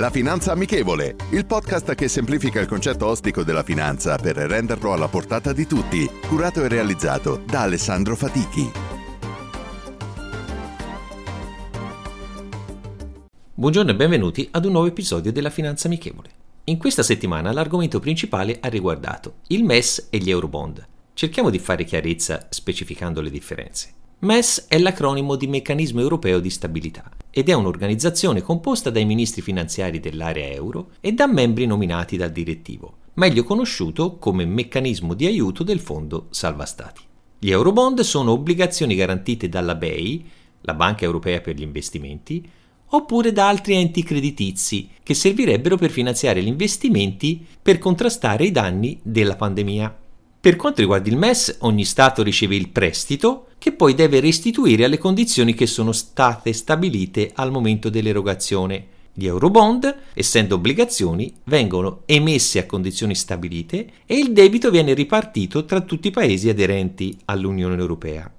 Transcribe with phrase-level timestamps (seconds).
[0.00, 5.08] La Finanza Amichevole, il podcast che semplifica il concetto ostico della finanza per renderlo alla
[5.08, 8.70] portata di tutti, curato e realizzato da Alessandro Fatichi.
[13.52, 16.30] Buongiorno e benvenuti ad un nuovo episodio della Finanza Amichevole.
[16.64, 20.82] In questa settimana l'argomento principale ha riguardato il MES e gli Eurobond.
[21.12, 23.99] Cerchiamo di fare chiarezza specificando le differenze.
[24.22, 29.98] MES è l'acronimo di Meccanismo Europeo di Stabilità ed è un'organizzazione composta dai ministri finanziari
[29.98, 35.80] dell'area euro e da membri nominati dal direttivo, meglio conosciuto come meccanismo di aiuto del
[35.80, 37.00] Fondo Salva Stati.
[37.38, 40.28] Gli Eurobond sono obbligazioni garantite dalla BEI,
[40.60, 42.46] la Banca Europea per gli Investimenti,
[42.88, 49.00] oppure da altri enti creditizi che servirebbero per finanziare gli investimenti per contrastare i danni
[49.02, 49.99] della pandemia.
[50.40, 54.96] Per quanto riguarda il MES, ogni Stato riceve il prestito che poi deve restituire alle
[54.96, 58.86] condizioni che sono state stabilite al momento dell'erogazione.
[59.12, 65.82] Gli Eurobond, essendo obbligazioni, vengono emessi a condizioni stabilite e il debito viene ripartito tra
[65.82, 68.32] tutti i paesi aderenti all'Unione Europea.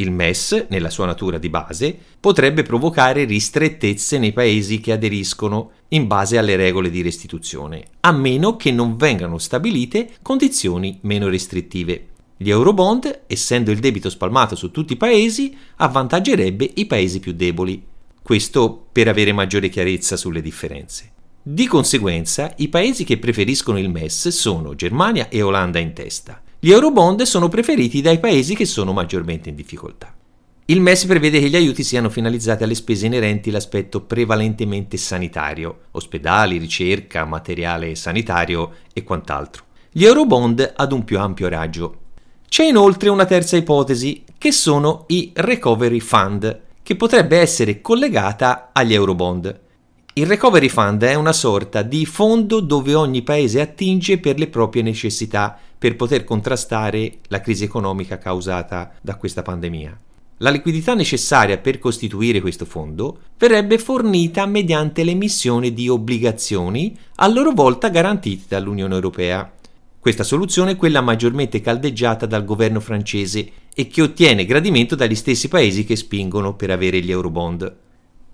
[0.00, 6.06] Il MES, nella sua natura di base, potrebbe provocare ristrettezze nei paesi che aderiscono in
[6.06, 12.06] base alle regole di restituzione, a meno che non vengano stabilite condizioni meno restrittive.
[12.38, 17.84] Gli Eurobond, essendo il debito spalmato su tutti i paesi, avvantaggerebbe i paesi più deboli.
[18.22, 21.12] Questo per avere maggiore chiarezza sulle differenze.
[21.42, 26.72] Di conseguenza, i paesi che preferiscono il MES sono Germania e Olanda in testa, gli
[26.72, 30.14] eurobond sono preferiti dai paesi che sono maggiormente in difficoltà.
[30.66, 36.58] Il MES prevede che gli aiuti siano finalizzati alle spese inerenti all'aspetto prevalentemente sanitario, ospedali,
[36.58, 39.64] ricerca, materiale sanitario e quant'altro.
[39.90, 41.96] Gli eurobond ad un più ampio raggio.
[42.46, 48.92] C'è inoltre una terza ipotesi, che sono i recovery fund, che potrebbe essere collegata agli
[48.92, 49.60] eurobond.
[50.12, 54.82] Il Recovery Fund è una sorta di fondo dove ogni paese attinge per le proprie
[54.82, 59.98] necessità per poter contrastare la crisi economica causata da questa pandemia.
[60.42, 67.52] La liquidità necessaria per costituire questo fondo verrebbe fornita mediante l'emissione di obbligazioni a loro
[67.52, 69.50] volta garantite dall'Unione Europea.
[69.98, 75.48] Questa soluzione è quella maggiormente caldeggiata dal governo francese e che ottiene gradimento dagli stessi
[75.48, 77.76] paesi che spingono per avere gli eurobond.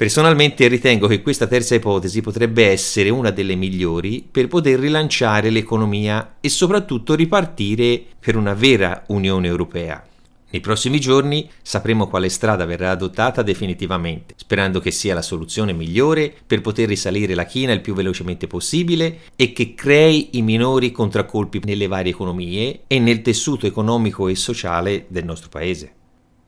[0.00, 6.36] Personalmente ritengo che questa terza ipotesi potrebbe essere una delle migliori per poter rilanciare l'economia
[6.40, 10.02] e soprattutto ripartire per una vera Unione Europea.
[10.52, 16.32] Nei prossimi giorni sapremo quale strada verrà adottata definitivamente, sperando che sia la soluzione migliore
[16.46, 21.60] per poter risalire la china il più velocemente possibile e che crei i minori contraccolpi
[21.62, 25.92] nelle varie economie e nel tessuto economico e sociale del nostro paese.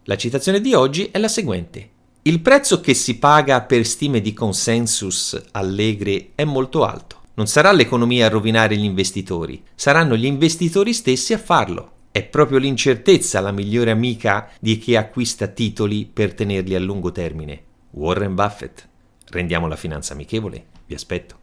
[0.05, 1.92] La citazione di oggi è la seguente.
[2.25, 7.23] Il prezzo che si paga per stime di consensus allegre è molto alto.
[7.35, 11.91] Non sarà l'economia a rovinare gli investitori, saranno gli investitori stessi a farlo.
[12.13, 17.61] È proprio l'incertezza la migliore amica di chi acquista titoli per tenerli a lungo termine.
[17.91, 18.87] Warren Buffett.
[19.31, 20.67] Rendiamo la finanza amichevole.
[20.87, 21.41] Vi aspetto.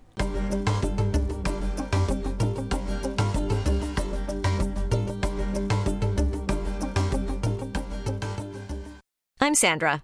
[9.41, 10.03] I'm Sandra,